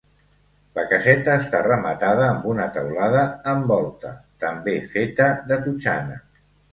La 0.77 0.83
caseta 0.91 1.33
està 1.41 1.57
rematada 1.67 2.23
amb 2.27 2.47
una 2.53 2.65
teulada 2.77 3.21
en 3.53 3.61
volta, 3.73 4.15
també 4.45 4.73
feta 4.95 5.29
de 5.53 5.59
totxana. 5.67 6.17